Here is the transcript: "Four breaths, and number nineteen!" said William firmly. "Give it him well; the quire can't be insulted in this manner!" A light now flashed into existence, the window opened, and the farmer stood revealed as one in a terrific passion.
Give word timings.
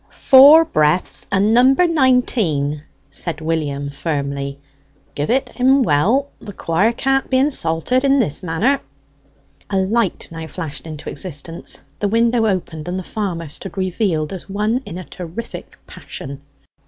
"Four 0.09 0.65
breaths, 0.65 1.27
and 1.31 1.53
number 1.53 1.85
nineteen!" 1.85 2.81
said 3.11 3.39
William 3.39 3.91
firmly. 3.91 4.57
"Give 5.13 5.29
it 5.29 5.49
him 5.49 5.83
well; 5.83 6.31
the 6.39 6.53
quire 6.53 6.91
can't 6.91 7.29
be 7.29 7.37
insulted 7.37 8.03
in 8.03 8.17
this 8.17 8.41
manner!" 8.41 8.79
A 9.69 9.77
light 9.77 10.27
now 10.31 10.47
flashed 10.47 10.87
into 10.87 11.11
existence, 11.11 11.81
the 11.99 12.07
window 12.07 12.47
opened, 12.47 12.87
and 12.87 12.97
the 12.97 13.03
farmer 13.03 13.47
stood 13.47 13.77
revealed 13.77 14.33
as 14.33 14.49
one 14.49 14.81
in 14.87 14.97
a 14.97 15.03
terrific 15.03 15.77
passion. 15.85 16.41